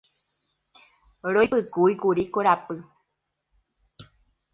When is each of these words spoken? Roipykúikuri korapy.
Roipykúikuri 1.33 2.23
korapy. 2.33 2.77